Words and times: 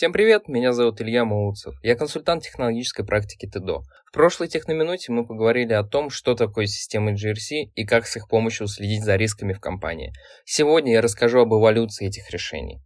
Всем 0.00 0.14
привет, 0.14 0.48
меня 0.48 0.72
зовут 0.72 1.02
Илья 1.02 1.26
Молодцев. 1.26 1.74
Я 1.82 1.94
консультант 1.94 2.42
технологической 2.42 3.04
практики 3.04 3.44
ТДО. 3.44 3.82
В 4.06 4.12
прошлой 4.14 4.48
техноминуте 4.48 5.12
мы 5.12 5.26
поговорили 5.26 5.74
о 5.74 5.84
том, 5.84 6.08
что 6.08 6.34
такое 6.34 6.64
системы 6.64 7.12
GRC 7.12 7.72
и 7.74 7.84
как 7.84 8.06
с 8.06 8.16
их 8.16 8.26
помощью 8.26 8.66
следить 8.66 9.04
за 9.04 9.16
рисками 9.16 9.52
в 9.52 9.60
компании. 9.60 10.14
Сегодня 10.46 10.94
я 10.94 11.02
расскажу 11.02 11.40
об 11.40 11.52
эволюции 11.52 12.06
этих 12.06 12.30
решений. 12.30 12.80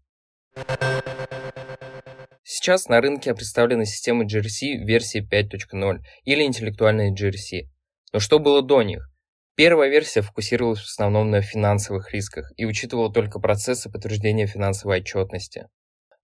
Сейчас 2.42 2.88
на 2.88 3.00
рынке 3.00 3.32
представлены 3.32 3.86
системы 3.86 4.24
GRC 4.24 4.84
версии 4.84 5.24
5.0 5.24 6.00
или 6.24 6.42
интеллектуальные 6.42 7.14
GRC. 7.14 7.68
Но 8.12 8.18
что 8.18 8.40
было 8.40 8.60
до 8.60 8.82
них? 8.82 9.08
Первая 9.54 9.88
версия 9.88 10.22
фокусировалась 10.22 10.80
в 10.80 10.90
основном 10.90 11.30
на 11.30 11.42
финансовых 11.42 12.12
рисках 12.12 12.50
и 12.56 12.64
учитывала 12.64 13.12
только 13.12 13.38
процессы 13.38 13.88
подтверждения 13.88 14.48
финансовой 14.48 14.98
отчетности. 14.98 15.68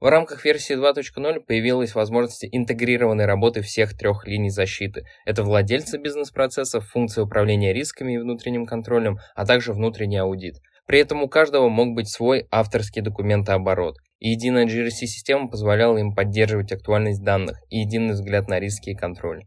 В 0.01 0.07
рамках 0.07 0.47
версии 0.47 0.75
2.0 0.75 1.41
появилась 1.41 1.95
возможность 1.95 2.47
интегрированной 2.51 3.27
работы 3.27 3.61
всех 3.61 3.95
трех 3.95 4.27
линий 4.27 4.49
защиты. 4.49 5.05
Это 5.27 5.43
владельцы 5.43 5.99
бизнес-процессов, 5.99 6.89
функции 6.89 7.21
управления 7.21 7.75
рисками 7.75 8.15
и 8.15 8.19
внутренним 8.19 8.65
контролем, 8.65 9.19
а 9.35 9.45
также 9.45 9.75
внутренний 9.75 10.17
аудит. 10.17 10.55
При 10.87 11.01
этом 11.01 11.23
у 11.23 11.29
каждого 11.29 11.69
мог 11.69 11.95
быть 11.95 12.09
свой 12.09 12.47
авторский 12.51 13.03
документооборот. 13.03 13.97
И 14.21 14.31
единая 14.31 14.65
GRC-система 14.65 15.49
позволяла 15.51 15.99
им 15.99 16.15
поддерживать 16.15 16.73
актуальность 16.73 17.23
данных 17.23 17.59
и 17.69 17.81
единый 17.81 18.15
взгляд 18.15 18.49
на 18.49 18.59
риски 18.59 18.91
и 18.91 18.97
контроль. 18.97 19.45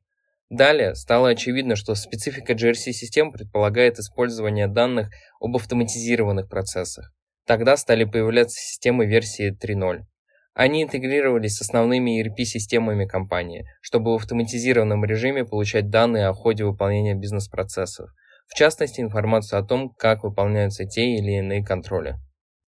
Далее 0.52 0.94
стало 0.94 1.30
очевидно, 1.30 1.76
что 1.76 1.96
специфика 1.96 2.54
GRC-систем 2.54 3.32
предполагает 3.32 3.98
использование 3.98 4.68
данных 4.68 5.10
об 5.42 5.56
автоматизированных 5.56 6.48
процессах. 6.48 7.12
Тогда 7.48 7.76
стали 7.76 8.04
появляться 8.04 8.60
системы 8.60 9.08
версии 9.08 9.52
3.0. 9.52 10.04
Они 10.54 10.84
интегрировались 10.84 11.56
с 11.56 11.62
основными 11.62 12.22
ERP-системами 12.22 13.06
компании, 13.06 13.66
чтобы 13.82 14.12
в 14.12 14.16
автоматизированном 14.18 15.04
режиме 15.04 15.46
получать 15.46 15.90
данные 15.90 16.28
о 16.28 16.34
ходе 16.34 16.64
выполнения 16.64 17.16
бизнес-процессов, 17.16 18.12
в 18.48 18.54
частности 18.54 19.02
информацию 19.02 19.60
о 19.60 19.64
том, 19.64 19.90
как 19.90 20.24
выполняются 20.24 20.86
те 20.86 21.16
или 21.16 21.40
иные 21.40 21.66
контроли. 21.66 22.18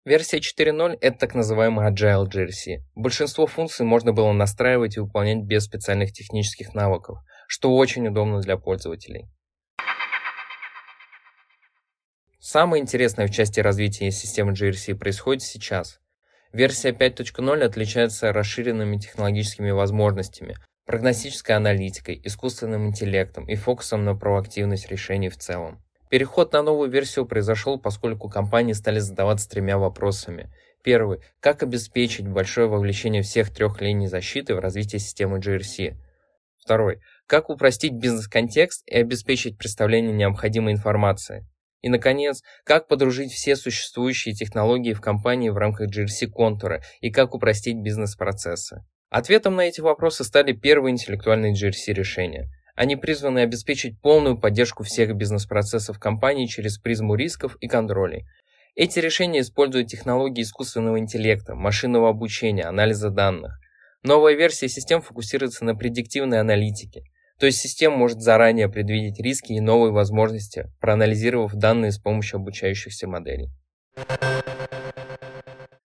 Версия 0.05 0.39
4.0– 0.39 0.99
это 1.01 1.19
так 1.19 1.35
называемый 1.35 1.89
Agile 1.89 2.27
GRC. 2.27 2.83
Большинство 2.95 3.47
функций 3.47 3.85
можно 3.85 4.13
было 4.13 4.33
настраивать 4.33 4.97
и 4.97 5.01
выполнять 5.01 5.45
без 5.45 5.65
специальных 5.65 6.13
технических 6.13 6.75
навыков, 6.75 7.19
что 7.49 7.75
очень 7.77 8.07
удобно 8.07 8.41
для 8.41 8.57
пользователей. 8.57 9.29
Самое 12.39 12.83
интересное 12.83 13.27
в 13.27 13.31
части 13.31 13.61
развития 13.61 14.11
системы 14.11 14.53
GRC 14.53 14.97
происходит 14.97 15.43
сейчас. 15.43 16.02
Версия 16.53 16.91
5.0 16.91 17.63
отличается 17.63 18.31
расширенными 18.31 18.99
технологическими 18.99 19.71
возможностями, 19.71 20.57
прогностической 20.85 21.57
аналитикой, 21.57 22.21
искусственным 22.25 22.89
интеллектом 22.89 23.49
и 23.49 23.55
фокусом 23.55 24.05
на 24.05 24.15
проактивность 24.15 24.91
решений 24.91 25.31
в 25.31 25.39
целом. 25.39 25.83
Переход 26.11 26.53
на 26.53 26.63
новую 26.63 26.91
версию 26.91 27.25
произошел, 27.25 27.81
поскольку 27.81 28.29
компании 28.29 28.75
стали 28.75 28.99
задаваться 28.99 29.49
тремя 29.49 29.79
вопросами. 29.79 30.53
Первый. 30.85 31.21
Как 31.41 31.63
обеспечить 31.63 32.29
большое 32.29 32.67
вовлечение 32.67 33.23
всех 33.23 33.51
трех 33.51 33.81
линий 33.81 34.09
защиты 34.09 34.55
в 34.55 34.59
развитие 34.59 34.99
системы 34.99 35.39
GRC? 35.39 35.95
Второй. 36.59 37.01
Как 37.27 37.49
упростить 37.49 37.95
бизнес-контекст 37.95 38.87
и 38.87 38.95
обеспечить 38.97 39.57
представление 39.57 40.13
необходимой 40.13 40.75
информации? 40.75 41.47
И, 41.83 41.89
наконец, 41.89 42.43
как 42.65 42.89
подружить 42.89 43.33
все 43.33 43.57
существующие 43.57 44.35
технологии 44.35 44.95
в 44.95 45.01
компании 45.01 45.51
в 45.51 45.59
рамках 45.59 45.91
GRC 45.91 46.29
контура 46.29 46.83
и 47.01 47.11
как 47.11 47.35
упростить 47.35 47.77
бизнес-процессы. 47.77 48.85
Ответом 49.11 49.57
на 49.57 49.63
эти 49.63 49.81
вопросы 49.83 50.25
стали 50.25 50.53
первые 50.53 50.93
интеллектуальные 50.93 51.53
GRC 51.53 51.93
решения. 51.93 52.49
Они 52.75 52.97
призваны 52.97 53.41
обеспечить 53.41 54.01
полную 54.01 54.39
поддержку 54.39 54.85
всех 54.85 55.15
бизнес-процессов 55.15 55.99
компании 55.99 56.47
через 56.47 56.79
призму 56.79 57.17
рисков 57.17 57.57
и 57.61 57.69
контролей. 57.69 58.25
Эти 58.75 59.01
решения 59.01 59.41
используют 59.41 59.89
технологии 59.89 60.43
искусственного 60.43 60.99
интеллекта, 60.99 61.55
машинного 61.55 62.09
обучения, 62.09 62.65
анализа 62.65 63.11
данных. 63.11 63.59
Новая 64.03 64.35
версия 64.35 64.69
систем 64.69 65.03
фокусируется 65.03 65.65
на 65.65 65.75
предиктивной 65.75 66.41
аналитике, 66.41 67.05
то 67.39 67.47
есть 67.47 67.59
система 67.59 67.97
может 67.97 68.21
заранее 68.21 68.69
предвидеть 68.69 69.21
риски 69.21 69.53
и 69.53 69.61
новые 69.61 69.93
возможности, 69.93 70.71
проанализировав 70.81 71.55
данные 71.55 71.93
с 71.93 71.99
помощью 71.99 72.37
обучающихся 72.37 73.09
моделей. 73.09 73.51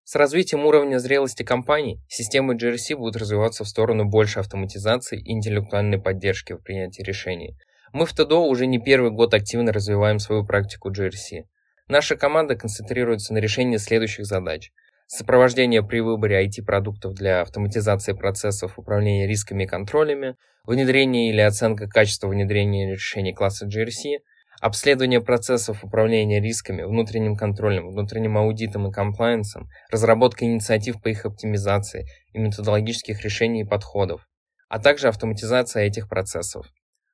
С 0.04 0.14
развитием 0.14 0.64
уровня 0.64 0.98
зрелости 0.98 1.42
компаний, 1.42 2.00
системы 2.08 2.54
GRC 2.54 2.96
будут 2.96 3.16
развиваться 3.16 3.64
в 3.64 3.68
сторону 3.68 4.06
большей 4.06 4.40
автоматизации 4.40 5.20
и 5.20 5.32
интеллектуальной 5.32 6.00
поддержки 6.00 6.54
в 6.54 6.62
принятии 6.62 7.02
решений. 7.02 7.56
Мы 7.92 8.06
в 8.06 8.12
ТДО 8.14 8.46
уже 8.46 8.66
не 8.66 8.78
первый 8.78 9.10
год 9.10 9.34
активно 9.34 9.72
развиваем 9.72 10.18
свою 10.18 10.46
практику 10.46 10.90
GRC. 10.90 11.44
Наша 11.88 12.16
команда 12.16 12.56
концентрируется 12.56 13.34
на 13.34 13.38
решении 13.38 13.76
следующих 13.76 14.24
задач– 14.24 14.70
сопровождение 15.08 15.82
при 15.82 16.00
выборе 16.00 16.46
IT-продуктов 16.46 17.14
для 17.14 17.40
автоматизации 17.40 18.12
процессов 18.12 18.78
управления 18.78 19.26
рисками 19.26 19.64
и 19.64 19.66
контролями, 19.66 20.36
внедрение 20.64 21.30
или 21.30 21.40
оценка 21.40 21.88
качества 21.88 22.28
внедрения 22.28 22.92
решений 22.92 23.32
класса 23.32 23.66
GRC, 23.66 24.18
обследование 24.60 25.22
процессов 25.22 25.82
управления 25.82 26.42
рисками, 26.42 26.82
внутренним 26.82 27.36
контролем, 27.36 27.88
внутренним 27.88 28.36
аудитом 28.36 28.88
и 28.88 28.92
комплайенсом, 28.92 29.70
разработка 29.90 30.44
инициатив 30.44 31.00
по 31.00 31.08
их 31.08 31.24
оптимизации 31.24 32.06
и 32.34 32.38
методологических 32.38 33.22
решений 33.22 33.62
и 33.62 33.66
подходов, 33.66 34.28
а 34.68 34.78
также 34.78 35.08
автоматизация 35.08 35.84
этих 35.84 36.08
процессов. 36.10 36.66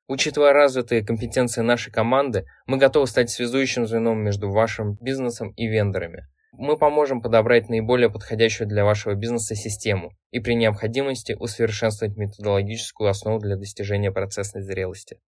Учитывая 0.09 0.51
развитые 0.51 1.01
компетенции 1.01 1.61
нашей 1.61 1.93
команды, 1.93 2.45
мы 2.67 2.77
готовы 2.77 3.07
стать 3.07 3.29
связующим 3.29 3.87
звеном 3.87 4.21
между 4.21 4.51
вашим 4.51 4.97
бизнесом 4.99 5.51
и 5.51 5.67
вендорами– 5.67 6.27
мы 6.57 6.77
поможем 6.77 7.21
подобрать 7.21 7.69
наиболее 7.69 8.09
подходящую 8.09 8.67
для 8.67 8.85
вашего 8.85 9.13
бизнеса 9.13 9.55
систему 9.55 10.11
и 10.31 10.39
при 10.39 10.53
необходимости 10.53 11.35
усовершенствовать 11.39 12.17
методологическую 12.17 13.09
основу 13.09 13.39
для 13.39 13.57
достижения 13.57 14.11
процессной 14.11 14.61
зрелости. 14.61 15.19